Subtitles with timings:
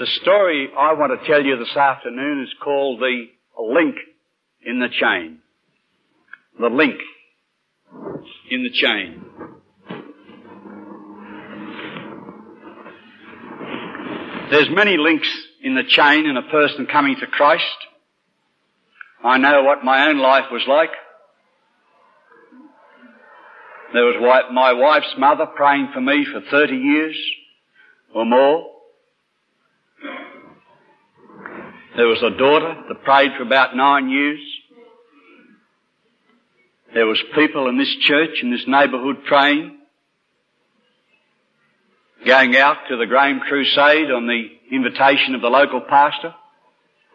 [0.00, 3.26] The story I want to tell you this afternoon is called The
[3.62, 3.96] Link
[4.64, 5.40] in the Chain.
[6.58, 6.98] The link
[8.50, 9.22] in the chain.
[14.50, 15.28] There's many links
[15.62, 17.64] in the chain in a person coming to Christ.
[19.22, 20.92] I know what my own life was like.
[23.92, 27.22] There was my wife's mother praying for me for 30 years
[28.14, 28.79] or more.
[31.96, 34.38] There was a daughter that prayed for about nine years.
[36.94, 39.76] There was people in this church, in this neighbourhood praying.
[42.24, 46.34] Going out to the Graham Crusade on the invitation of the local pastor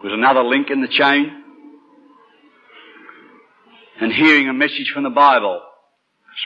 [0.04, 1.44] was another link in the chain.
[4.02, 5.62] And hearing a message from the Bible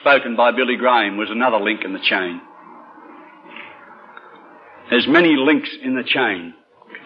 [0.01, 2.41] spoken by Billy Graham was another link in the chain.
[4.91, 6.53] There's many links in the chain.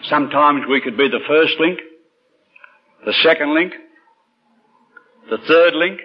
[0.08, 1.80] Sometimes we could be the first link,
[3.06, 3.72] the second link,
[5.30, 6.00] the third link,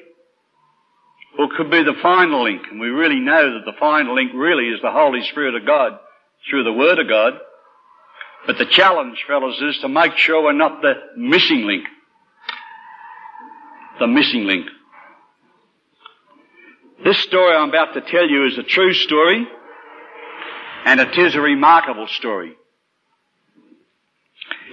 [1.37, 2.61] or could be the final link.
[2.71, 5.99] And we really know that the final link really is the Holy Spirit of God
[6.49, 7.33] through the Word of God.
[8.47, 11.83] But the challenge, fellows, is to make sure we're not the missing link.
[13.99, 14.65] The missing link.
[17.03, 19.45] This story I'm about to tell you is a true story,
[20.85, 22.55] and it is a remarkable story.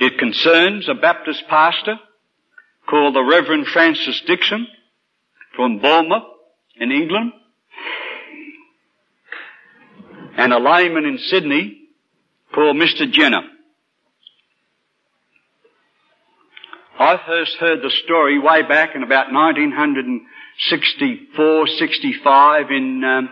[0.01, 1.99] It concerns a Baptist pastor
[2.89, 4.67] called the Reverend Francis Dixon
[5.55, 6.25] from Bournemouth
[6.77, 7.33] in England,
[10.37, 11.89] and a layman in Sydney
[12.55, 13.11] called Mr.
[13.11, 13.43] Jenner.
[16.99, 23.29] I first heard the story way back in about 1964, 65 in um,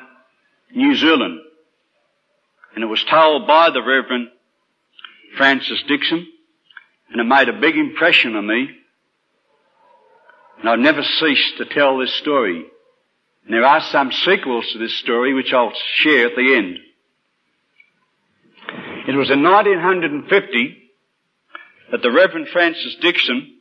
[0.74, 1.40] New Zealand.
[2.74, 4.28] And it was told by the Reverend
[5.36, 6.26] Francis Dixon,
[7.14, 8.68] and it made a big impression on me.
[10.58, 12.64] And I've never ceased to tell this story.
[13.44, 16.78] And there are some sequels to this story which I'll share at the end.
[19.06, 20.76] It was in 1950
[21.92, 23.58] that the Reverend Francis Dixon,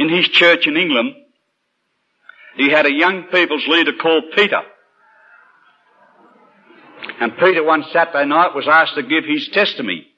[0.00, 1.14] in his church in England,
[2.56, 4.62] he had a young people's leader called Peter.
[7.20, 10.09] And Peter one Saturday night was asked to give his testimony.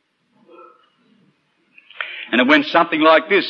[2.33, 3.47] And it went something like this.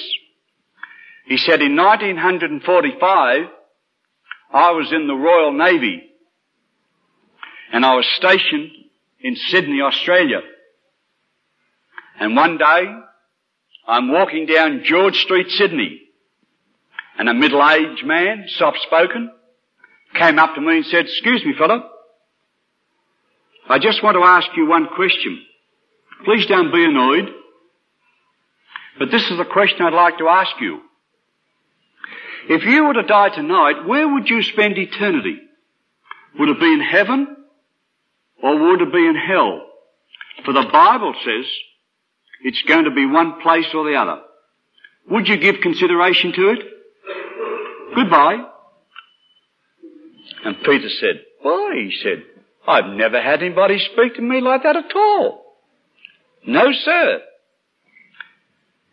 [1.27, 3.45] He said in 1945,
[4.53, 6.03] I was in the Royal Navy
[7.73, 8.71] and I was stationed
[9.21, 10.41] in Sydney, Australia.
[12.19, 12.85] And one day,
[13.87, 16.01] I'm walking down George Street, Sydney,
[17.19, 19.31] and a middle-aged man, soft-spoken,
[20.15, 21.89] came up to me and said, excuse me, fellow,
[23.69, 25.41] I just want to ask you one question.
[26.25, 27.31] Please don't be annoyed,
[29.03, 30.79] but this is a question I'd like to ask you.
[32.49, 35.41] If you were to die tonight, where would you spend eternity?
[36.39, 37.37] Would it be in heaven
[38.41, 39.67] or would it be in hell?
[40.45, 41.47] For the Bible says
[42.45, 44.21] it's going to be one place or the other.
[45.11, 46.59] Would you give consideration to it?
[47.97, 48.45] Goodbye.
[50.45, 51.73] And Peter said, Why?
[51.75, 52.23] He said,
[52.69, 55.57] I've never had anybody speak to me like that at all.
[56.47, 57.23] No, sir.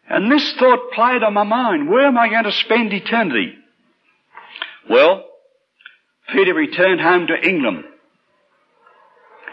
[0.09, 1.89] And this thought played on my mind.
[1.89, 3.53] Where am I going to spend eternity?
[4.89, 5.23] Well,
[6.33, 7.83] Peter returned home to England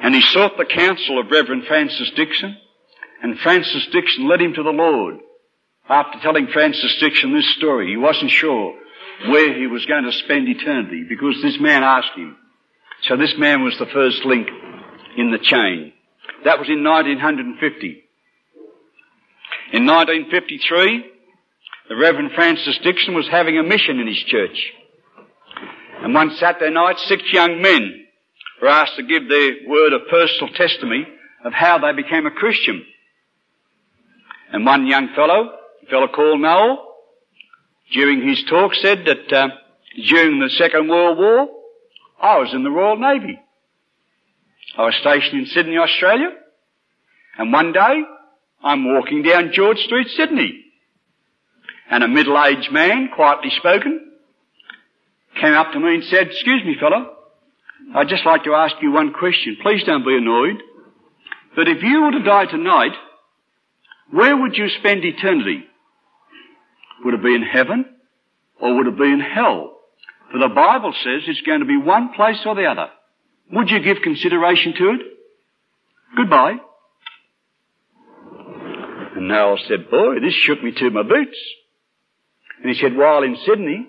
[0.01, 2.57] and he sought the counsel of Reverend Francis Dixon
[3.23, 5.17] and Francis Dixon led him to the Lord.
[5.89, 8.75] After telling Francis Dixon this story, he wasn't sure
[9.29, 12.37] where he was going to spend eternity because this man asked him.
[13.03, 14.49] So this man was the first link
[15.17, 15.93] in the chain.
[16.45, 18.06] That was in 1950.
[19.73, 21.05] In 1953,
[21.89, 24.73] the Reverend Francis Dixon was having a mission in his church.
[26.03, 28.07] And one Saturday night, six young men
[28.63, 31.07] were asked to give their word of personal testimony
[31.45, 32.85] of how they became a Christian.
[34.53, 35.51] And one young fellow,
[35.83, 36.95] a fellow called Noel,
[37.93, 39.49] during his talk said that uh,
[40.09, 41.49] during the Second World War,
[42.21, 43.39] I was in the Royal Navy.
[44.79, 46.31] I was stationed in Sydney, Australia,
[47.39, 48.03] and one day
[48.67, 50.65] I'm walking down George Street, Sydney.
[51.89, 54.11] And a middle-aged man, quietly spoken,
[55.41, 57.15] came up to me and said, excuse me fellow,
[57.95, 59.57] I'd just like to ask you one question.
[59.63, 60.61] Please don't be annoyed.
[61.55, 62.91] But if you were to die tonight,
[64.11, 65.63] where would you spend eternity?
[67.05, 67.85] Would it be in heaven
[68.61, 69.77] or would it be in hell?
[70.33, 72.89] For the Bible says it's going to be one place or the other.
[73.53, 75.01] Would you give consideration to it?
[76.17, 76.57] Goodbye.
[79.27, 81.37] And Noel said, boy, this shook me to my boots.
[82.63, 83.89] And he said, while in Sydney,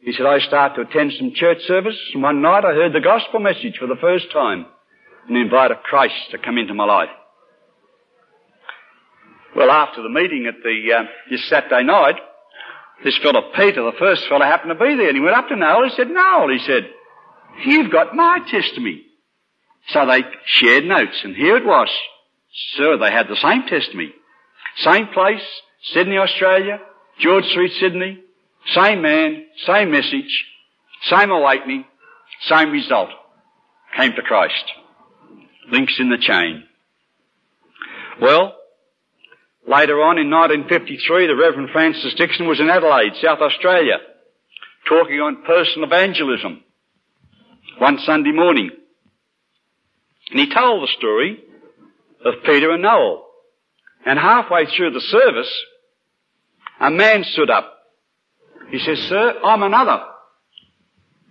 [0.00, 3.00] he said, I started to attend some church service, and one night I heard the
[3.00, 4.66] gospel message for the first time
[5.26, 7.08] and invited Christ to come into my life.
[9.56, 12.16] Well, after the meeting at the, uh, this Saturday night,
[13.02, 15.56] this fellow Peter, the first fellow, happened to be there, and he went up to
[15.56, 15.88] Noel.
[15.88, 16.90] He said, Noel, he said,
[17.64, 19.06] you've got my testimony.
[19.88, 21.88] So they shared notes, and here it was.
[22.74, 24.12] Sir, they had the same testimony.
[24.78, 25.42] Same place,
[25.92, 26.80] Sydney, Australia,
[27.20, 28.20] George Street, Sydney,
[28.74, 30.46] same man, same message,
[31.08, 31.84] same awakening,
[32.42, 33.10] same result.
[33.96, 34.64] Came to Christ.
[35.70, 36.64] Links in the chain.
[38.20, 38.54] Well,
[39.66, 43.98] later on in 1953, the Reverend Francis Dixon was in Adelaide, South Australia,
[44.88, 46.62] talking on personal evangelism
[47.78, 48.70] one Sunday morning.
[50.30, 51.42] And he told the story
[52.24, 53.26] of Peter and Noel.
[54.06, 55.50] And halfway through the service,
[56.80, 57.72] a man stood up.
[58.70, 60.02] He says, Sir, I'm another.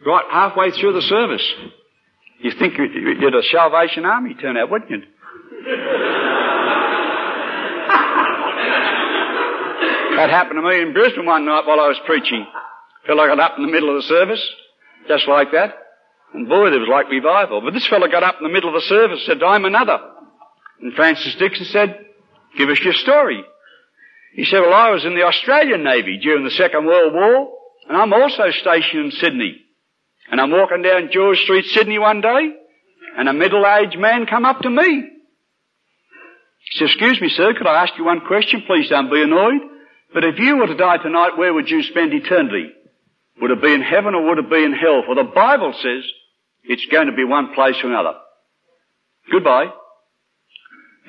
[0.06, 1.46] Right halfway through the service.
[2.40, 5.00] You think you're a Salvation Army turn out, wouldn't you?
[10.16, 12.46] that happened to me in Brisbane one night while I was preaching.
[13.08, 14.42] I got up in the middle of the service,
[15.08, 15.74] just like that.
[16.34, 17.62] And boy, there was like revival.
[17.62, 19.98] But this fellow got up in the middle of the service and said, I'm another.
[20.82, 22.06] And Francis Dixon said,
[22.60, 23.42] give us your story.
[24.34, 27.54] He said, well, I was in the Australian Navy during the Second World War,
[27.88, 29.62] and I'm also stationed in Sydney.
[30.30, 32.54] And I'm walking down George Street, Sydney one day,
[33.18, 35.10] and a middle-aged man come up to me.
[36.60, 38.64] He said, excuse me, sir, could I ask you one question?
[38.68, 39.62] Please don't be annoyed.
[40.14, 42.72] But if you were to die tonight, where would you spend eternity?
[43.42, 45.04] Would it be in heaven or would it be in hell?
[45.06, 46.04] For the Bible says
[46.64, 48.14] it's going to be one place or another.
[49.32, 49.72] Goodbye.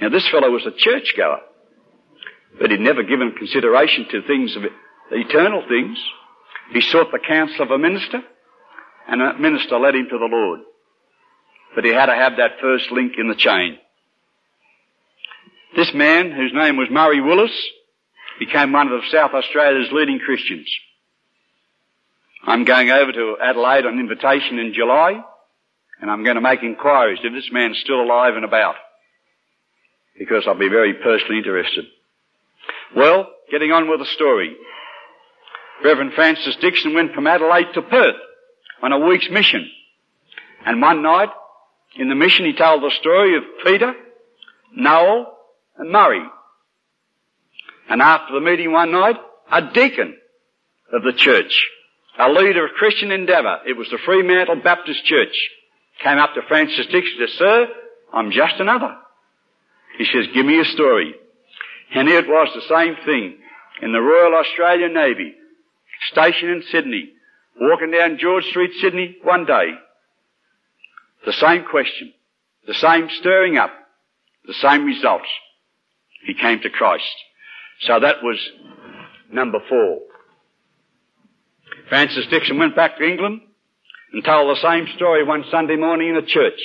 [0.00, 1.40] Now this fellow was a churchgoer,
[2.58, 4.62] but he'd never given consideration to things of
[5.10, 5.98] eternal things.
[6.72, 8.22] He sought the counsel of a minister,
[9.08, 10.60] and that minister led him to the Lord.
[11.74, 13.78] But he had to have that first link in the chain.
[15.76, 17.52] This man, whose name was Murray Willis,
[18.38, 20.68] became one of South Australia's leading Christians.
[22.44, 25.22] I'm going over to Adelaide on invitation in July,
[26.00, 28.76] and I'm going to make inquiries if this man's still alive and about
[30.20, 31.86] because I'll be very personally interested.
[32.94, 34.54] Well, getting on with the story.
[35.82, 38.16] Reverend Francis Dixon went from Adelaide to Perth
[38.82, 39.70] on a week's mission.
[40.66, 41.30] And one night,
[41.96, 43.94] in the mission, he told the story of Peter,
[44.76, 45.38] Noel,
[45.78, 46.22] and Murray.
[47.88, 49.16] And after the meeting one night,
[49.50, 50.18] a deacon
[50.92, 51.66] of the church,
[52.18, 55.48] a leader of Christian endeavour, it was the Fremantle Baptist Church,
[56.04, 57.66] came up to Francis Dixon and said, Sir,
[58.12, 58.98] I'm just another.
[60.00, 61.14] He says, give me a story.
[61.94, 63.36] And it was the same thing
[63.82, 65.34] in the Royal Australian Navy,
[66.10, 67.12] stationed in Sydney,
[67.60, 69.74] walking down George Street, Sydney, one day.
[71.26, 72.14] The same question,
[72.66, 73.72] the same stirring up,
[74.46, 75.28] the same results.
[76.24, 77.14] He came to Christ.
[77.80, 78.38] So that was
[79.30, 79.98] number four.
[81.90, 83.42] Francis Dixon went back to England
[84.14, 86.60] and told the same story one Sunday morning in a church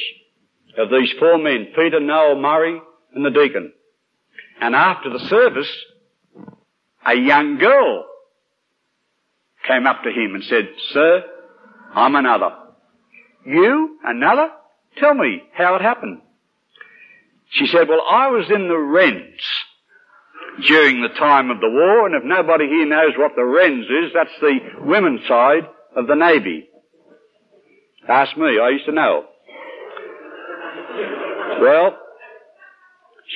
[0.78, 2.80] of these four men, Peter, Noel, Murray,
[3.16, 3.74] and the deacon.
[4.62, 5.72] And after the service,
[7.06, 8.06] a young girl
[9.68, 11.24] came up to him and said, Sir,
[11.94, 12.52] I'm another.
[13.46, 13.98] You?
[14.04, 14.50] Another?
[14.98, 16.22] Tell me how it happened.
[17.52, 19.42] She said, well, I was in the Wrens
[20.68, 24.12] during the time of the war, and if nobody here knows what the Wrens is,
[24.14, 26.68] that's the women's side of the Navy.
[28.08, 29.26] Ask me, I used to know.
[31.62, 31.98] Well,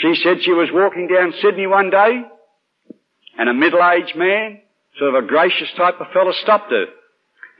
[0.01, 2.23] she said she was walking down Sydney one day,
[3.37, 4.59] and a middle-aged man,
[4.97, 6.85] sort of a gracious type of fellow, stopped her.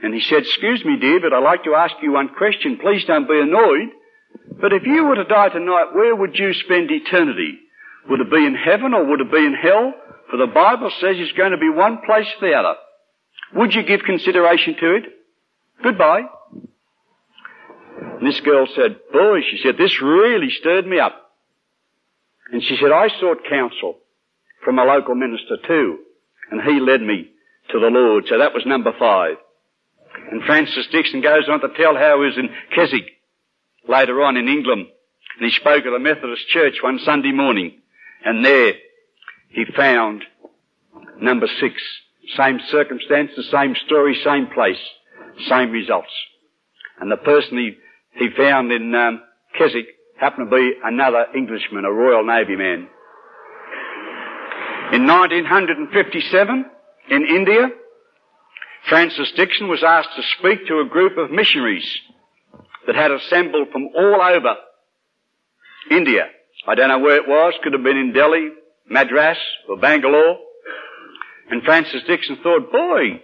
[0.02, 2.80] And he said, excuse me dear, but I'd like to ask you one question.
[2.82, 3.90] Please don't be annoyed.
[4.62, 7.60] But if you were to die tonight, where would you spend eternity?
[8.10, 9.94] Would it be in heaven or would it be in hell?
[10.32, 12.76] For the Bible says it's going to be one place or the other.
[13.56, 15.04] Would you give consideration to it?
[15.84, 16.22] Goodbye.
[18.00, 21.29] And this girl said, boy, she said, this really stirred me up.
[22.52, 23.98] And she said, I sought counsel
[24.64, 26.00] from a local minister too,
[26.52, 27.30] and he led me
[27.72, 28.26] to the Lord.
[28.28, 29.38] So that was number five.
[30.32, 33.06] And Francis Dixon goes on to tell how he was in Keswick
[33.88, 34.88] later on in England,
[35.40, 37.80] and he spoke at a Methodist Church one Sunday morning,
[38.26, 38.74] and there
[39.50, 40.24] he found
[41.22, 41.76] number six.
[42.38, 44.78] Same circumstances, same story, same place,
[45.48, 46.12] same results.
[47.00, 47.78] And the person he,
[48.14, 49.22] he found in um,
[49.58, 49.88] Keswick
[50.20, 52.88] happened to be another Englishman, a Royal Navy man.
[54.92, 56.66] In 1957,
[57.10, 57.70] in India,
[58.88, 61.88] Francis Dixon was asked to speak to a group of missionaries
[62.88, 64.56] that had assembled from all over
[65.92, 66.26] India.
[66.68, 68.50] I don't know where it was, could have been in Delhi,
[68.90, 70.38] Madras, or Bangalore.
[71.52, 73.22] And Francis Dixon thought, boy,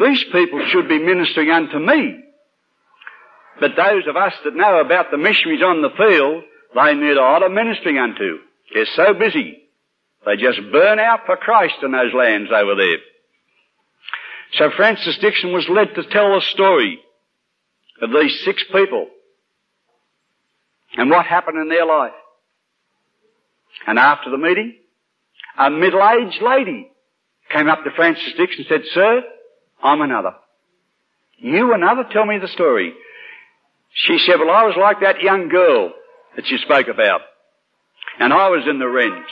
[0.00, 2.24] these people should be ministering unto me.
[3.60, 7.20] But those of us that know about the missionaries on the field, they need a
[7.20, 8.38] lot of ministering unto.
[8.72, 9.58] They're so busy.
[10.24, 12.98] They just burn out for Christ in those lands over there.
[14.54, 17.00] So Francis Dixon was led to tell the story
[18.00, 19.08] of these six people
[20.96, 22.12] and what happened in their life.
[23.86, 24.76] And after the meeting,
[25.58, 26.90] a middle-aged lady
[27.50, 29.22] came up to Francis Dixon and said, Sir,
[29.82, 30.34] I'm another.
[31.38, 32.04] You another?
[32.10, 32.94] Tell me the story.
[33.92, 35.92] She said, well, I was like that young girl
[36.36, 37.20] that you spoke about.
[38.20, 39.30] And I was in the Wrens.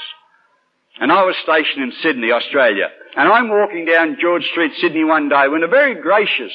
[0.99, 2.89] And I was stationed in Sydney, Australia.
[3.17, 6.53] And I'm walking down George Street, Sydney one day when a very gracious,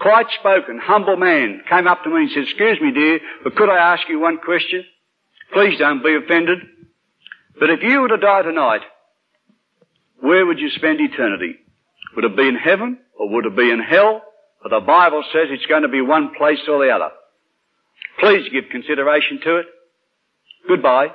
[0.00, 3.68] quiet spoken, humble man came up to me and said, excuse me dear, but could
[3.68, 4.84] I ask you one question?
[5.52, 6.58] Please don't be offended.
[7.58, 8.82] But if you were to die tonight,
[10.20, 11.56] where would you spend eternity?
[12.16, 14.22] Would it be in heaven or would it be in hell?
[14.62, 17.10] For the Bible says it's going to be one place or the other.
[18.20, 19.66] Please give consideration to it.
[20.68, 21.08] Goodbye.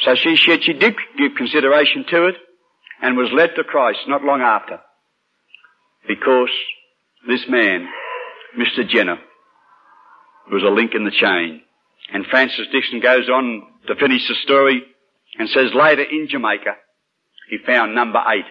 [0.00, 2.36] So she said she did give consideration to it
[3.00, 4.80] and was led to Christ not long after.
[6.06, 6.50] Because
[7.28, 7.88] this man,
[8.58, 8.88] Mr.
[8.88, 9.18] Jenner,
[10.50, 11.62] was a link in the chain.
[12.12, 14.82] And Francis Dixon goes on to finish the story
[15.38, 16.74] and says later in Jamaica,
[17.48, 18.44] he found number eight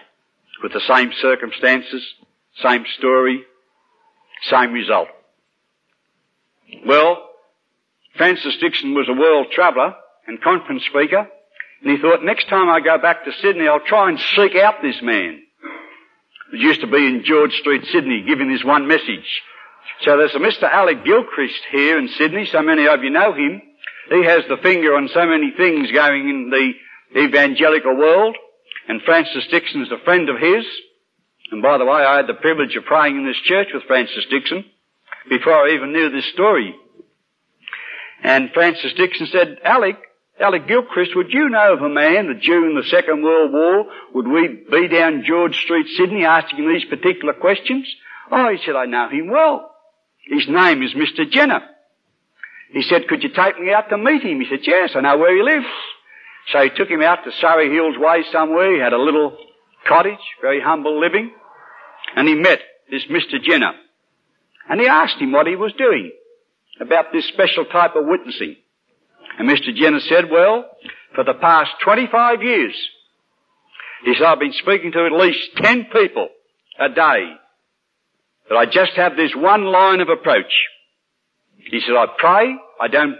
[0.61, 2.03] with the same circumstances,
[2.61, 3.43] same story,
[4.49, 5.07] same result.
[6.85, 7.29] Well,
[8.17, 9.95] Francis Dixon was a world traveller
[10.27, 11.27] and conference speaker,
[11.81, 14.75] and he thought, next time I go back to Sydney, I'll try and seek out
[14.81, 15.41] this man.
[16.51, 19.41] He used to be in George Street, Sydney, giving this one message.
[20.01, 20.63] So there's a Mr.
[20.63, 22.47] Alec Gilchrist here in Sydney.
[22.51, 23.61] So many of you know him.
[24.09, 28.37] He has the finger on so many things going in the evangelical world.
[28.87, 30.65] And Francis Dixon is a friend of his.
[31.51, 34.25] And by the way, I had the privilege of praying in this church with Francis
[34.29, 34.65] Dixon
[35.29, 36.75] before I even knew this story.
[38.23, 39.97] And Francis Dixon said, Alec,
[40.39, 44.27] Alec Gilchrist, would you know of a man that during the Second World War would
[44.27, 47.87] we be down George Street, Sydney, asking these particular questions?
[48.31, 49.75] Oh, he said, I know him well.
[50.25, 51.29] His name is Mr.
[51.29, 51.61] Jenner.
[52.71, 54.39] He said, could you take me out to meet him?
[54.39, 55.71] He said, yes, I know where he lives.
[56.51, 58.73] So he took him out to Surry Hills Way somewhere.
[58.73, 59.37] He had a little
[59.87, 61.31] cottage, very humble living.
[62.15, 63.41] And he met this Mr.
[63.41, 63.73] Jenner.
[64.69, 66.11] And he asked him what he was doing
[66.79, 68.55] about this special type of witnessing.
[69.37, 69.75] And Mr.
[69.75, 70.65] Jenner said, well,
[71.15, 72.75] for the past 25 years,
[74.05, 76.29] he said, I've been speaking to at least 10 people
[76.79, 77.33] a day.
[78.49, 80.51] But I just have this one line of approach.
[81.57, 83.15] He said, I pray, I don't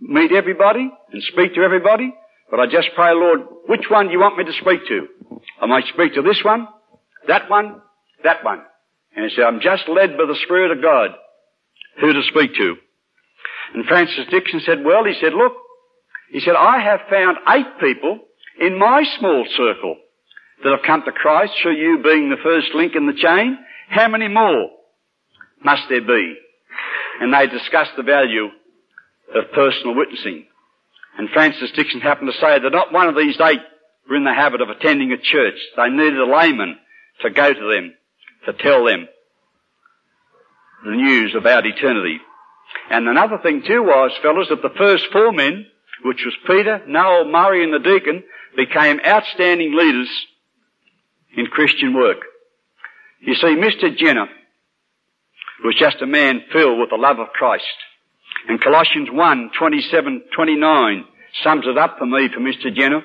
[0.00, 2.12] meet everybody and speak to everybody,
[2.50, 5.06] but I just pray, Lord, which one do you want me to speak to?
[5.60, 6.68] I might speak to this one,
[7.28, 7.80] that one,
[8.24, 8.62] that one.
[9.16, 11.10] And he said, I'm just led by the Spirit of God
[12.00, 12.76] who to speak to.
[13.74, 15.54] And Francis Dixon said, well, he said, look,
[16.30, 18.20] he said, I have found eight people
[18.60, 19.96] in my small circle
[20.62, 23.58] that have come to Christ through you being the first link in the chain.
[23.88, 24.70] How many more
[25.64, 26.36] must there be?
[27.20, 28.48] And they discussed the value
[29.34, 30.46] of personal witnessing.
[31.18, 33.60] And Francis Dixon happened to say that not one of these eight
[34.08, 35.58] were in the habit of attending a church.
[35.76, 36.76] They needed a layman
[37.22, 37.94] to go to them,
[38.46, 39.08] to tell them
[40.84, 42.18] the news about eternity.
[42.90, 45.66] And another thing too was, fellows, that the first four men,
[46.04, 48.22] which was Peter, Noel, Murray and the deacon,
[48.56, 50.08] became outstanding leaders
[51.36, 52.18] in Christian work.
[53.20, 53.96] You see, Mr.
[53.96, 54.28] Jenner
[55.64, 57.64] was just a man filled with the love of Christ.
[58.48, 61.04] And Colossians 1, 27, 29
[61.42, 62.74] sums it up for me for Mr.
[62.74, 63.02] Jenner.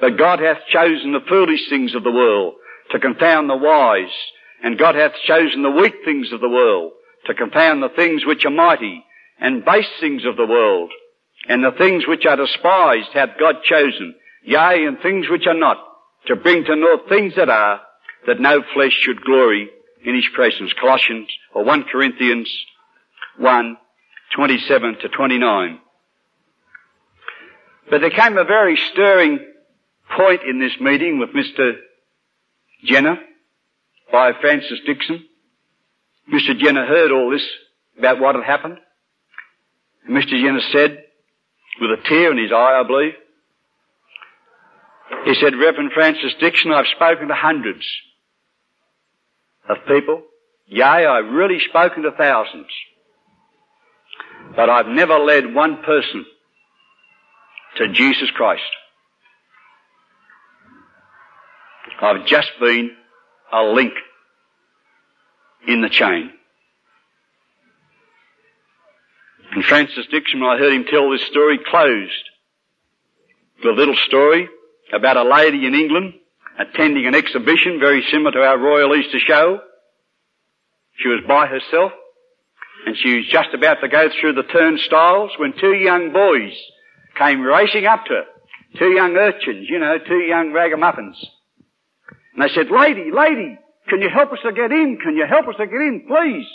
[0.00, 2.54] But God hath chosen the foolish things of the world
[2.90, 4.12] to confound the wise,
[4.62, 6.92] and God hath chosen the weak things of the world
[7.26, 9.04] to confound the things which are mighty,
[9.40, 10.90] and base things of the world,
[11.48, 14.14] and the things which are despised hath God chosen,
[14.44, 15.78] yea, and things which are not,
[16.26, 17.80] to bring to naught things that are,
[18.26, 19.68] that no flesh should glory
[20.04, 20.72] in his presence.
[20.80, 22.52] Colossians, or 1 Corinthians
[23.38, 23.76] 1,
[24.36, 25.78] 27 to 29.
[27.90, 29.38] But there came a very stirring
[30.16, 31.72] point in this meeting with Mr.
[32.84, 33.18] Jenner
[34.12, 35.24] by Francis Dixon.
[36.32, 36.56] Mr.
[36.56, 37.44] Jenner heard all this
[37.98, 38.78] about what had happened.
[40.06, 40.40] And Mr.
[40.40, 41.04] Jenner said,
[41.80, 43.14] with a tear in his eye, I believe,
[45.24, 47.84] He said, Reverend Francis Dixon, I've spoken to hundreds
[49.68, 50.22] of people.
[50.66, 52.66] Yea, I've really spoken to thousands.
[54.54, 56.26] But I've never led one person
[57.78, 58.62] to Jesus Christ.
[62.00, 62.90] I've just been
[63.52, 63.92] a link
[65.66, 66.30] in the chain.
[69.52, 72.30] And Francis Dixon, when I heard him tell this story, closed
[73.58, 74.48] with a little story
[74.92, 76.14] about a lady in England
[76.58, 79.60] attending an exhibition very similar to our Royal Easter Show.
[80.96, 81.92] She was by herself
[82.86, 86.52] and she was just about to go through the turnstiles when two young boys
[87.16, 88.24] came racing up to her.
[88.78, 91.16] Two young urchins, you know, two young ragamuffins.
[92.34, 93.58] And I said, lady, lady,
[93.88, 94.98] can you help us to get in?
[95.02, 96.46] Can you help us to get in, please?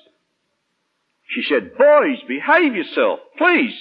[1.29, 3.75] She said, boys, behave yourself, please.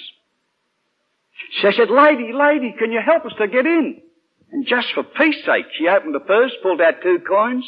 [1.61, 4.01] She said, lady, lady, can you help us to get in?
[4.51, 7.65] And just for peace sake, she opened the purse, pulled out two coins,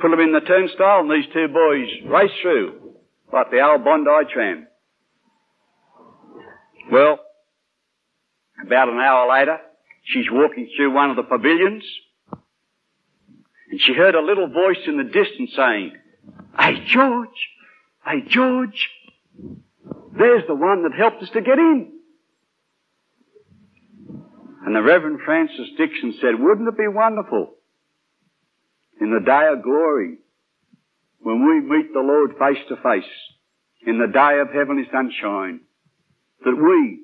[0.00, 2.94] put them in the turnstile, and these two boys raced through,
[3.32, 4.66] like the old Bondi tram.
[6.90, 7.20] Well,
[8.64, 9.58] about an hour later,
[10.04, 11.84] she's walking through one of the pavilions,
[13.70, 15.92] and she heard a little voice in the distance saying,
[16.58, 17.28] Hey George!
[18.04, 18.90] Hey George!
[20.18, 21.92] There's the one that helped us to get in.
[24.66, 27.54] And the Reverend Francis Dixon said, wouldn't it be wonderful
[29.00, 30.18] in the day of glory
[31.20, 33.10] when we meet the Lord face to face
[33.86, 35.60] in the day of heavenly sunshine
[36.44, 37.00] that we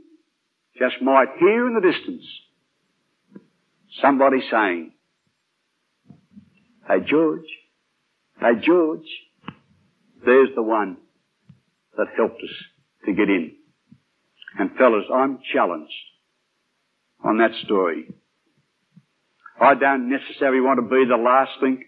[0.79, 2.25] just might hear in the distance
[4.03, 4.93] somebody saying,
[6.89, 7.49] Hey George,
[8.39, 9.09] hey George,
[10.25, 10.99] there's the one
[11.97, 12.57] that helped us
[13.07, 13.57] to get in.
[14.57, 15.91] And fellas, I'm challenged
[17.25, 18.05] on that story.
[19.61, 21.81] I don't necessarily want to be the last link,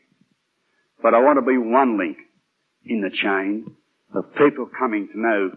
[1.00, 2.16] but I want to be one link
[2.84, 3.76] in the chain
[4.16, 5.50] of people coming to know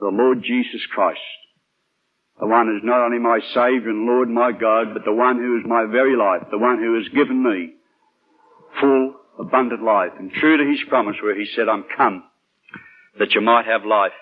[0.00, 1.20] the Lord Jesus Christ.
[2.40, 5.58] The one who's not only my Saviour and Lord my God, but the one who
[5.58, 7.74] is my very life, the one who has given me
[8.80, 12.24] full, abundant life, and true to His promise where He said, I'm come
[13.18, 14.12] that you might have life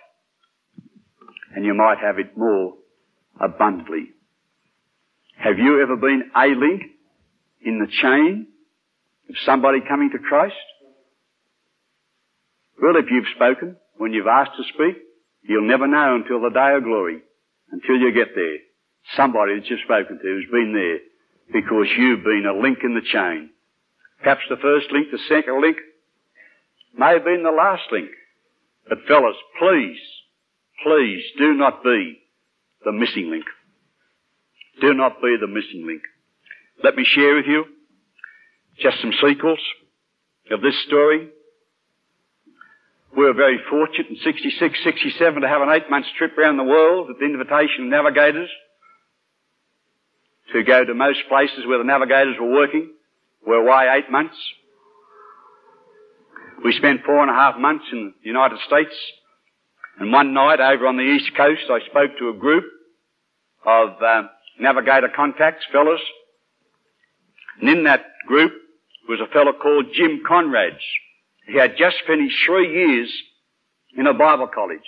[1.55, 2.75] and you might have it more
[3.41, 4.11] abundantly.
[5.37, 6.83] Have you ever been a link
[7.63, 8.47] in the chain
[9.29, 10.55] of somebody coming to Christ?
[12.81, 15.03] Well, if you've spoken when you've asked to speak,
[15.43, 17.23] you'll never know until the day of glory,
[17.71, 18.59] until you get there.
[19.17, 20.99] Somebody that you've spoken to has been there
[21.61, 23.51] because you've been a link in the chain.
[24.23, 25.77] Perhaps the first link, the second link,
[26.97, 28.11] may have been the last link.
[28.89, 29.99] But fellas, please,
[30.83, 32.21] please do not be
[32.85, 33.45] the missing link.
[34.81, 36.03] Do not be the missing link.
[36.83, 37.65] Let me share with you
[38.81, 39.59] just some sequels
[40.51, 41.29] of this story.
[43.17, 46.65] We were very fortunate in 66, 67 to have an eight month trip around the
[46.65, 48.51] world at the invitation of navigators
[50.53, 52.91] to go to most places where the navigators were working.
[53.49, 54.37] We're away eight months.
[56.63, 58.95] We spent four and a half months in the United States.
[59.99, 62.65] And one night over on the East Coast, I spoke to a group
[63.65, 64.25] of uh,
[64.61, 66.01] navigator contacts, fellows.
[67.59, 68.53] And in that group
[69.09, 70.85] was a fellow called Jim Conrads.
[71.47, 73.11] He had just finished three years
[73.97, 74.81] in a Bible college.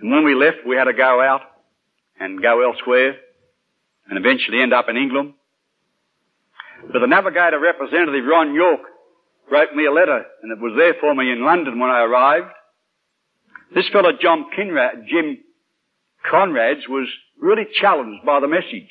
[0.00, 1.40] And when we left, we had to go out
[2.20, 3.16] and go elsewhere
[4.08, 5.34] and eventually end up in England.
[6.92, 8.80] But the navigator representative, Ron York,
[9.50, 12.52] wrote me a letter, and it was there for me in London when I arrived.
[13.74, 15.38] This fellow, John Kinrad, Jim
[16.30, 17.08] Conrads, was
[17.40, 18.90] really challenged by the message.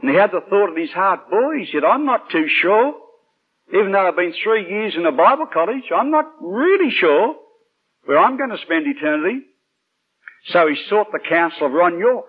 [0.00, 2.94] And he had the thought in his heart, boy, he said, I'm not too sure.
[3.72, 7.36] Even though I've been three years in a Bible college, I'm not really sure
[8.04, 9.46] where I'm going to spend eternity.
[10.48, 12.26] So he sought the counsel of Ron York.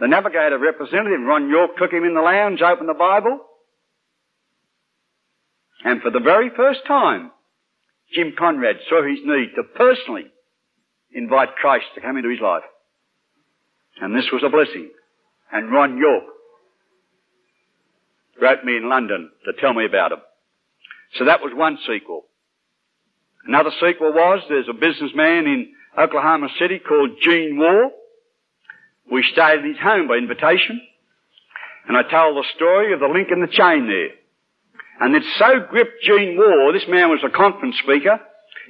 [0.00, 3.40] The navigator representative, Ron York, took him in the lounge, opened the Bible,
[5.84, 7.30] and for the very first time,
[8.12, 10.26] Jim Conrad saw his need to personally
[11.12, 12.64] invite Christ to come into his life.
[14.00, 14.90] And this was a blessing.
[15.52, 16.24] And Ron York
[18.40, 20.20] wrote me in London to tell me about him.
[21.14, 22.24] So that was one sequel.
[23.46, 27.90] Another sequel was there's a businessman in Oklahoma City called Gene Moore
[29.10, 30.80] we stayed at his home by invitation,
[31.86, 34.14] and I told the story of the link in the chain there.
[35.00, 38.20] And it so gripped Gene Moore, this man was a conference speaker,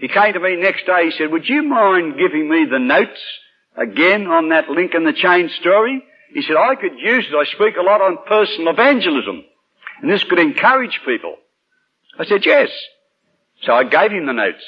[0.01, 3.21] he came to me next day, he said, would you mind giving me the notes
[3.79, 6.03] again on that link in the chain story.
[6.35, 7.35] He said, I could use it.
[7.35, 9.45] I speak a lot on personal evangelism.
[10.03, 11.37] And this could encourage people.
[12.19, 12.69] I said, yes.
[13.63, 14.65] So I gave him the notes.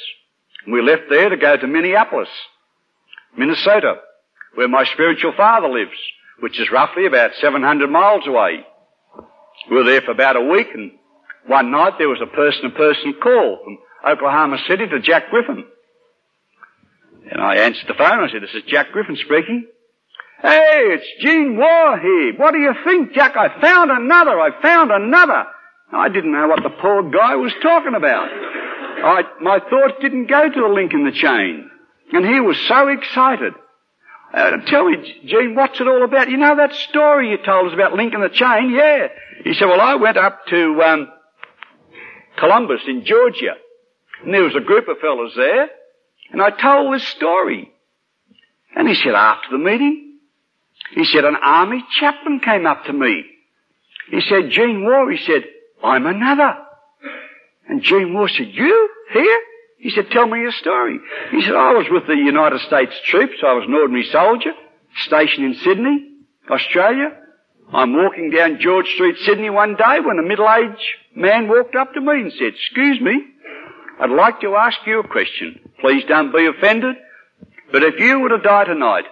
[0.65, 2.29] And we left there to go to Minneapolis,
[3.37, 3.97] Minnesota,
[4.55, 5.97] where my spiritual father lives,
[6.41, 8.65] which is roughly about 700 miles away.
[9.71, 10.93] We were there for about a week and
[11.47, 15.65] one night there was a person-to-person call from Oklahoma City to Jack Griffin.
[17.31, 18.19] And I answered the phone.
[18.19, 19.67] And I said, this is Jack Griffin speaking.
[20.43, 22.35] Hey, it's Gene Warr here.
[22.37, 23.37] What do you think, Jack?
[23.37, 24.41] I found another.
[24.41, 25.45] I found another.
[25.93, 28.29] I didn't know what the poor guy was talking about.
[28.31, 31.71] I, my thoughts didn't go to the link in the chain.
[32.13, 33.55] And he was so excited.
[34.33, 36.31] Uh, tell me, Gene, what's it all about?
[36.31, 38.71] You know that story you told us about Link in the Chain?
[38.71, 39.09] Yeah.
[39.43, 41.09] He said, well, I went up to um,
[42.39, 43.55] Columbus in Georgia,
[44.23, 45.69] and there was a group of fellows there,
[46.31, 47.73] and I told this story.
[48.77, 50.19] And he said, after the meeting,
[50.95, 53.25] he said, an army chaplain came up to me.
[54.11, 55.45] He said, Gene Warr, he said,
[55.83, 56.55] I'm another.
[57.69, 58.91] And Gene Warr said, you?
[59.13, 59.41] Here?
[59.81, 60.99] He said, tell me your story.
[61.31, 63.39] He said, I was with the United States troops.
[63.43, 64.53] I was an ordinary soldier,
[65.07, 66.09] stationed in Sydney,
[66.51, 67.17] Australia.
[67.73, 70.83] I'm walking down George Street, Sydney one day when a middle-aged
[71.17, 73.23] man walked up to me and said, excuse me,
[74.01, 75.61] I'd like to ask you a question.
[75.81, 76.97] Please don't be offended.
[77.73, 79.05] But if you were to die tonight,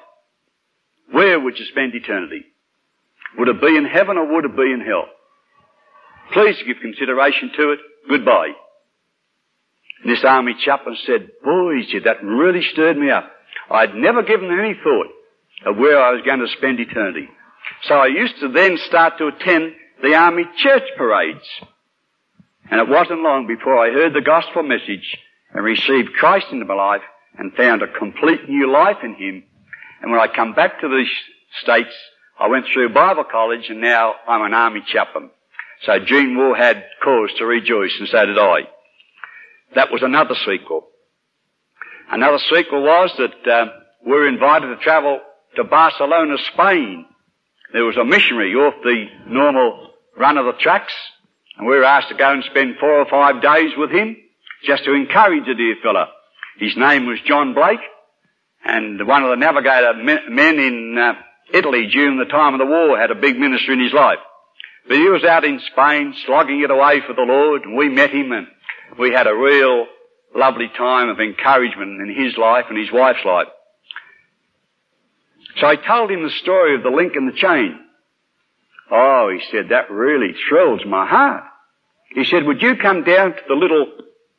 [1.13, 2.45] where would you spend eternity?
[3.39, 5.07] Would it be in heaven or would it be in hell?
[6.33, 7.79] Please give consideration to it.
[8.11, 8.53] Goodbye.
[10.03, 13.31] And this army chaplain said, boy, he said, that really stirred me up.
[13.71, 15.09] I'd never given any thought
[15.67, 17.29] of where I was going to spend eternity.
[17.83, 21.45] So I used to then start to attend the army church parades.
[22.71, 25.17] And it wasn't long before I heard the gospel message
[25.53, 27.03] and received Christ into my life
[27.37, 29.45] and found a complete new life in Him.
[30.03, 31.05] And when I come back to the
[31.63, 31.95] States,
[32.39, 35.31] I went through Bible college and now I'm an army chaplain.
[35.83, 38.69] So Gene Warr had cause to rejoice and so did I.
[39.75, 40.89] That was another sequel.
[42.11, 43.67] Another sequel was that uh,
[44.05, 45.21] we were invited to travel
[45.57, 47.05] to Barcelona, Spain.
[47.73, 50.93] There was a missionary off the normal run of the tracks,
[51.57, 54.17] and we were asked to go and spend four or five days with him,
[54.65, 56.07] just to encourage the dear fellow.
[56.59, 57.81] His name was John Blake,
[58.65, 61.13] and one of the navigator men in uh,
[61.53, 64.19] Italy during the time of the war had a big ministry in his life.
[64.89, 68.11] But he was out in Spain slogging it away for the Lord, and we met
[68.11, 68.47] him and
[68.99, 69.87] we had a real
[70.35, 73.49] lovely time of encouragement in his life and his wife's life.
[75.59, 77.79] So I told him the story of the link in the chain.
[78.91, 81.45] Oh, he said, that really thrills my heart.
[82.11, 83.87] He said, would you come down to the little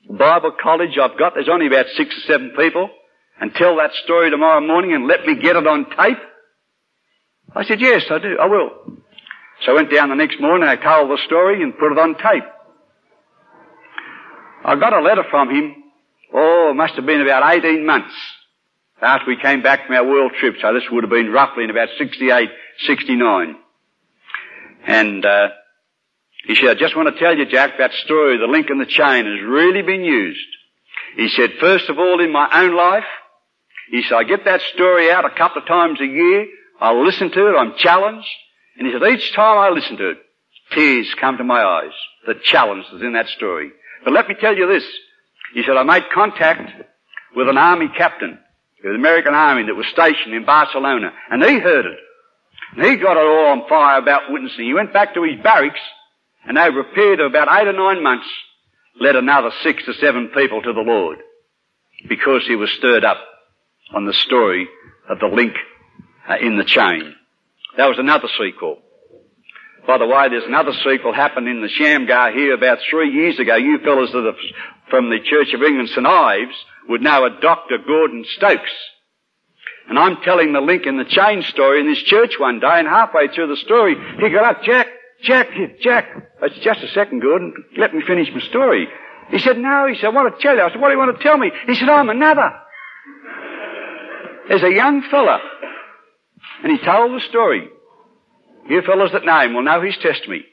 [0.09, 1.33] Bible college I've got?
[1.35, 2.89] There's only about six or seven people
[3.39, 6.17] and tell that story tomorrow morning and let me get it on tape?
[7.55, 8.37] I said, yes, I do.
[8.39, 8.69] I will.
[9.65, 12.15] So I went down the next morning, I told the story and put it on
[12.15, 12.43] tape.
[14.63, 15.75] I got a letter from him,
[16.33, 18.13] oh, it must have been about 18 months
[19.01, 20.55] after we came back from our world trip.
[20.61, 22.49] So this would have been roughly in about 68,
[22.85, 23.55] 69.
[24.85, 25.49] And, uh,
[26.45, 28.85] he said, I just want to tell you, Jack, that story, the link in the
[28.85, 30.39] chain has really been used.
[31.15, 33.03] He said, first of all, in my own life,
[33.91, 36.47] he said, I get that story out a couple of times a year.
[36.79, 37.57] I'll listen to it.
[37.57, 38.27] I'm challenged.
[38.77, 40.17] And he said, each time I listen to it,
[40.71, 41.91] tears come to my eyes.
[42.25, 43.71] The challenge is in that story.
[44.03, 44.83] But let me tell you this.
[45.53, 46.71] He said, I made contact
[47.35, 51.59] with an army captain, of the American army that was stationed in Barcelona, and he
[51.59, 51.99] heard it.
[52.75, 54.65] And he got it all on fire about witnessing.
[54.65, 55.79] He went back to his barracks,
[56.45, 58.27] and over a period of about eight or nine months,
[58.99, 61.17] led another six or seven people to the Lord,
[62.07, 63.17] because he was stirred up
[63.93, 64.67] on the story
[65.09, 65.53] of the link
[66.29, 67.15] uh, in the chain.
[67.77, 68.79] That was another sequel.
[69.89, 73.55] By the way, there's another sequel happened in the Shamgar here about three years ago.
[73.55, 74.35] You fellows are
[74.91, 76.53] from the Church of England St Ives
[76.87, 77.79] would know a Dr.
[77.87, 78.69] Gordon Stokes.
[79.89, 82.87] And I'm telling the link in the chain story in this church one day, and
[82.87, 84.89] halfway through the story, he got up, Jack,
[85.23, 85.47] Jack,
[85.81, 86.05] Jack.
[86.43, 87.55] It's just a second, Gordon.
[87.75, 88.87] Let me finish my story.
[89.31, 89.87] He said, no.
[89.87, 90.61] He said, I want to tell you.
[90.61, 91.49] I said, what do you want to tell me?
[91.65, 92.51] He said, I'm another.
[94.49, 95.39] There's a young fella.
[96.61, 97.69] And he told the story.
[98.69, 100.45] You fellows that know him will know his testimony.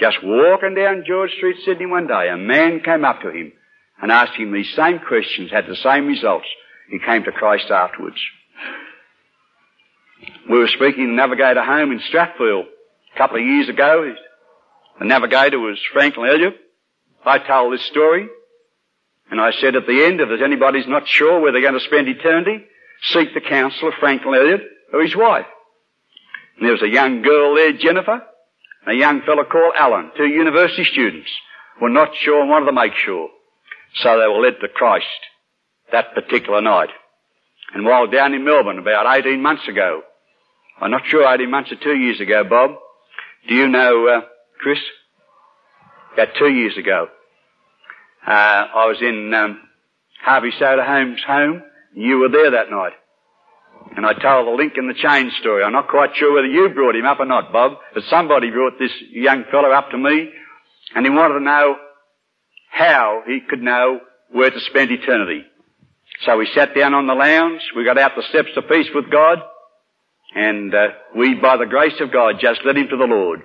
[0.00, 3.52] Just walking down George Street, Sydney one day, a man came up to him
[4.00, 6.46] and asked him these same questions, had the same results.
[6.90, 8.16] He came to Christ afterwards.
[10.50, 12.64] We were speaking in the Navigator home in Strathfield
[13.14, 14.12] a couple of years ago.
[14.98, 16.56] The Navigator was Franklin Elliott.
[17.24, 18.28] I told this story
[19.30, 21.80] and I said at the end, if there's anybody's not sure where they're going to
[21.80, 22.64] spend eternity,
[23.12, 25.46] seek the counsel of Franklin Elliott or his wife.
[26.56, 28.22] And there was a young girl there, Jennifer,
[28.86, 31.30] and a young fellow called Alan, two university students,
[31.80, 33.28] were not sure and wanted to make sure.
[33.96, 35.06] So they were led to Christ
[35.92, 36.90] that particular night.
[37.74, 40.02] And while down in Melbourne about 18 months ago,
[40.80, 42.72] I'm not sure 18 months or two years ago, Bob,
[43.48, 44.20] do you know, uh,
[44.58, 44.78] Chris?
[46.14, 47.08] About two years ago,
[48.26, 49.60] uh, I was in um,
[50.22, 51.62] Harvey Soderholm's home.
[51.94, 52.92] and You were there that night.
[53.96, 55.62] And I told the link in the chain story.
[55.62, 58.78] I'm not quite sure whether you brought him up or not, Bob, but somebody brought
[58.78, 60.30] this young fellow up to me
[60.94, 61.76] and he wanted to know
[62.70, 65.44] how he could know where to spend eternity.
[66.24, 69.10] So we sat down on the lounge, we got out the steps to peace with
[69.10, 69.38] God,
[70.34, 73.42] and uh, we, by the grace of God, just led him to the Lord.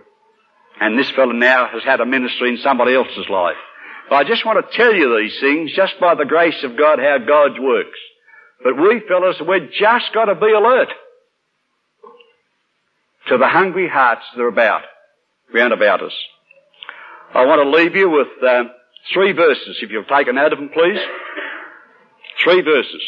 [0.80, 3.58] And this fellow now has had a ministry in somebody else's life.
[4.10, 7.00] But I just want to tell you these things just by the grace of God,
[7.00, 8.00] how God works.
[8.63, 10.89] But we fellows, we've just got to be alert
[13.30, 14.82] to the hungry hearts that are about,
[15.54, 16.13] round about us.
[17.34, 18.63] I want to leave you with uh,
[19.13, 21.00] three verses, if you'll take a note of them, please.
[22.43, 23.02] Three verses.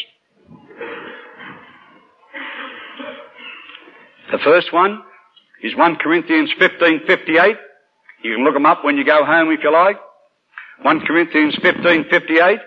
[4.32, 5.02] The first one
[5.62, 7.56] is 1 Corinthians 15:58.
[8.22, 9.98] You can look them up when you go home if you like.
[10.82, 12.60] 1 Corinthians 15:58.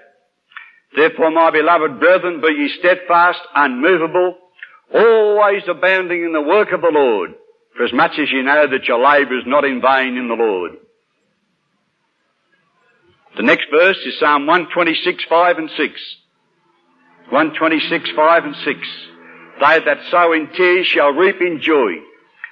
[0.96, 4.38] Therefore, my beloved brethren, be ye steadfast, unmovable,
[4.94, 7.34] always abounding in the work of the Lord,
[7.76, 10.36] for as much as you know that your labour is not in vain in the
[10.36, 10.74] Lord.
[13.36, 15.80] The next verse is Psalm 126, 5 and 6.
[17.30, 18.80] 126, 5 and 6.
[19.60, 21.94] They that sow in tears shall reap in joy.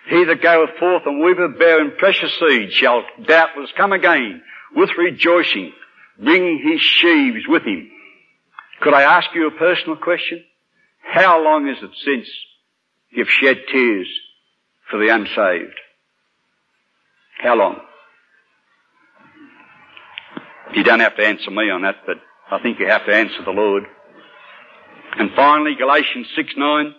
[0.09, 4.41] He that goeth forth and weepeth bearing precious seed shall doubtless come again
[4.75, 5.73] with rejoicing,
[6.17, 7.91] bringing his sheaves with him.
[8.81, 10.43] Could I ask you a personal question?
[11.03, 12.27] How long is it since
[13.11, 14.07] you've shed tears
[14.89, 15.79] for the unsaved?
[17.39, 17.79] How long?
[20.73, 22.17] You don't have to answer me on that, but
[22.49, 23.83] I think you have to answer the Lord.
[25.17, 26.95] And finally, Galatians 6 9.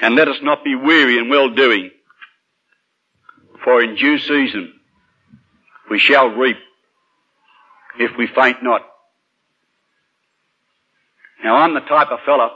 [0.00, 1.90] And let us not be weary in well doing,
[3.62, 4.72] for in due season
[5.90, 6.56] we shall reap
[7.98, 8.82] if we faint not.
[11.42, 12.50] Now I'm the type of fellow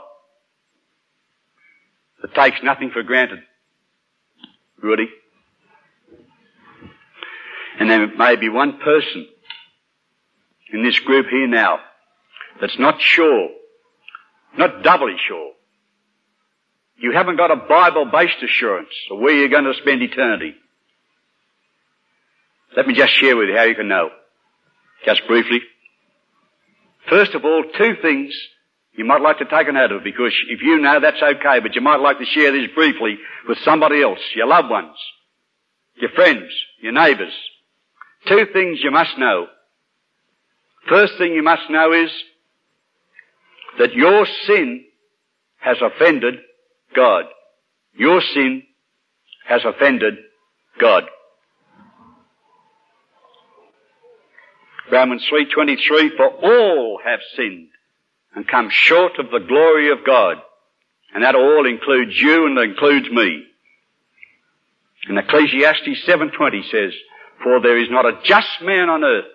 [2.21, 3.39] that takes nothing for granted.
[4.81, 5.07] Rudy.
[7.79, 9.27] And there may be one person
[10.73, 11.79] in this group here now
[12.59, 13.49] that's not sure,
[14.57, 15.51] not doubly sure.
[16.97, 20.53] You haven't got a Bible-based assurance of where you're going to spend eternity.
[22.77, 24.09] Let me just share with you how you can know.
[25.05, 25.59] Just briefly.
[27.09, 28.33] First of all, two things
[28.93, 31.75] you might like to take a note of because if you know that's okay, but
[31.75, 34.95] you might like to share this briefly with somebody else, your loved ones,
[35.95, 37.33] your friends, your neighbours.
[38.27, 39.47] Two things you must know.
[40.89, 42.11] First thing you must know is
[43.79, 44.83] that your sin
[45.59, 46.35] has offended
[46.95, 47.25] God.
[47.95, 48.63] Your sin
[49.47, 50.15] has offended
[50.79, 51.03] God.
[54.91, 57.69] Romans 3.23, for all have sinned
[58.35, 60.37] and come short of the glory of God.
[61.13, 63.43] And that all includes you and includes me.
[65.07, 66.93] And Ecclesiastes 7.20 says,
[67.43, 69.25] for there is not a just man on earth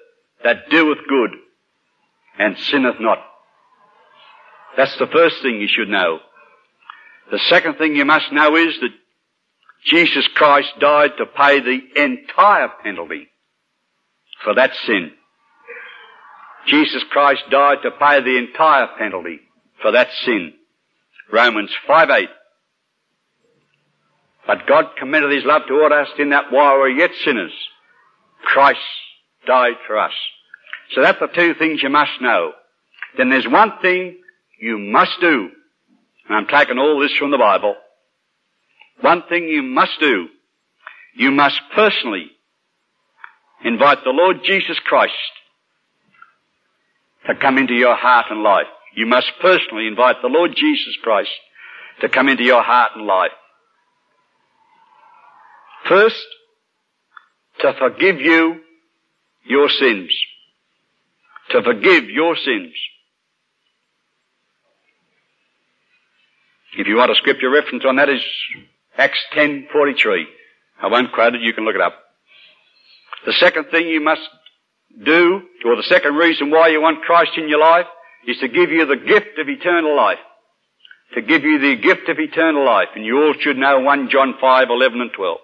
[0.45, 1.31] that doeth good
[2.39, 3.19] and sinneth not.
[4.77, 6.21] That's the first thing you should know.
[7.31, 8.93] The second thing you must know is that
[9.85, 13.29] Jesus Christ died to pay the entire penalty
[14.45, 15.13] for that sin.
[16.67, 19.41] Jesus Christ died to pay the entire penalty
[19.81, 20.53] for that sin.
[21.33, 22.29] Romans 5 8.
[24.47, 27.53] But God commended His love toward us in that while we were yet sinners,
[28.43, 28.81] Christ
[29.47, 30.13] died for us.
[30.95, 32.53] So that's the two things you must know.
[33.17, 34.19] Then there's one thing
[34.61, 35.51] you must do.
[36.29, 37.75] And I'm taking all this from the Bible.
[39.01, 40.29] One thing you must do.
[41.17, 42.31] You must personally
[43.65, 45.15] invite the Lord Jesus Christ
[47.27, 48.67] to come into your heart and life.
[48.95, 51.31] You must personally invite the Lord Jesus Christ
[52.01, 53.33] to come into your heart and life.
[55.89, 56.25] First,
[57.61, 58.61] to forgive you
[59.45, 60.11] your sins.
[61.51, 62.73] To forgive your sins.
[66.79, 68.23] If you want a scripture reference on that is
[68.99, 70.27] Acts 10:43.
[70.83, 71.95] I won't quote it, you can look it up.
[73.25, 74.29] The second thing you must
[75.03, 77.87] do, or the second reason why you want Christ in your life,
[78.27, 80.19] is to give you the gift of eternal life.
[81.15, 82.89] To give you the gift of eternal life.
[82.95, 85.39] And you all should know 1 John 5, 11 and 12.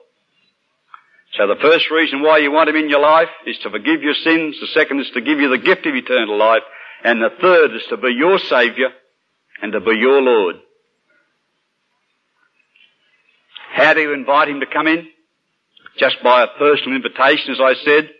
[1.35, 4.15] So the first reason why you want Him in your life is to forgive your
[4.15, 4.57] sins.
[4.61, 6.63] The second is to give you the gift of eternal life.
[7.05, 8.91] And the third is to be your Saviour
[9.63, 10.57] and to be your Lord.
[13.73, 15.09] How do you invite Him to come in?
[15.99, 18.11] Just by a personal invitation, as I said.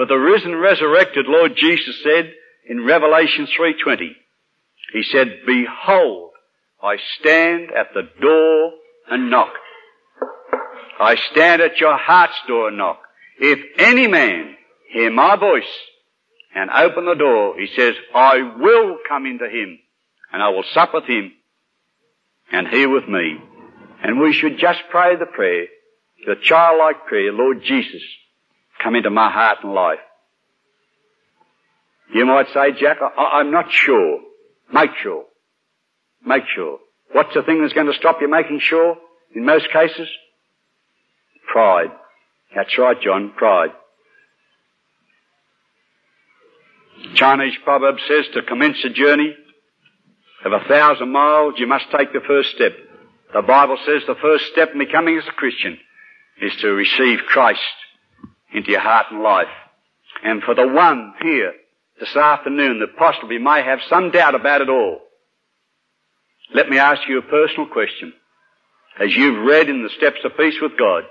[0.00, 2.32] For the risen, resurrected Lord Jesus said
[2.66, 4.12] in Revelation 3.20,
[4.94, 6.30] He said, Behold,
[6.82, 8.72] I stand at the door
[9.10, 9.52] and knock.
[10.98, 13.02] I stand at your heart's door and knock.
[13.40, 14.56] If any man
[14.90, 15.68] hear my voice
[16.54, 19.80] and open the door, he says, I will come into him
[20.32, 21.30] and I will sup with him
[22.50, 23.36] and he with me.
[24.02, 25.66] And we should just pray the prayer,
[26.24, 28.00] the childlike prayer, Lord Jesus,
[28.82, 29.98] come into my heart and life.
[32.12, 34.20] You might say, Jack, I, am not sure.
[34.72, 35.24] Make sure.
[36.24, 36.78] Make sure.
[37.12, 38.96] What's the thing that's going to stop you making sure
[39.34, 40.08] in most cases?
[41.52, 41.90] Pride.
[42.54, 43.70] That's right, John, pride.
[47.14, 49.34] Chinese proverb says to commence a journey
[50.44, 52.72] of a thousand miles, you must take the first step.
[53.32, 55.78] The Bible says the first step in becoming as a Christian
[56.40, 57.60] is to receive Christ
[58.52, 59.46] into your heart and life.
[60.22, 61.52] And for the one here
[61.98, 65.00] this afternoon that possibly may have some doubt about it all,
[66.52, 68.12] let me ask you a personal question.
[68.98, 71.04] As you've read in the Steps of Peace with God,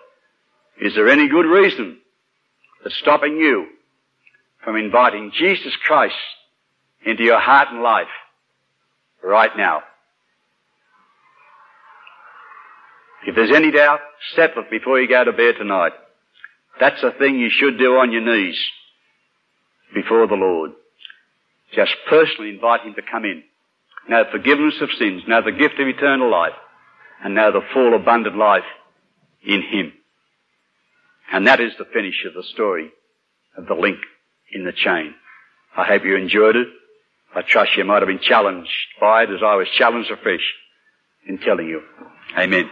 [0.82, 1.98] is there any good reason
[2.84, 3.68] that's stopping you
[4.64, 6.16] from inviting Jesus Christ
[7.06, 8.08] into your heart and life
[9.24, 9.84] right now?
[13.26, 14.00] If there's any doubt,
[14.36, 15.94] settle it before you go to bed tonight.
[16.80, 18.58] That's a thing you should do on your knees
[19.94, 20.72] before the Lord.
[21.76, 23.44] Just personally invite Him to come in.
[24.08, 26.54] Know forgiveness of sins, know the gift of eternal life,
[27.24, 28.64] and know the full abundant life
[29.46, 29.94] in Him.
[31.32, 32.92] And that is the finish of the story
[33.56, 33.98] of the link
[34.52, 35.14] in the chain.
[35.76, 36.68] I hope you enjoyed it.
[37.36, 40.42] I trust you might have been challenged by it as I was challenged afresh
[41.28, 41.82] in telling you.
[42.38, 42.70] Amen.